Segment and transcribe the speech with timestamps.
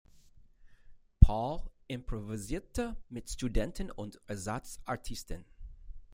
[1.19, 5.45] Paul improvisierte mit Studenten und Ersatz-Artisten.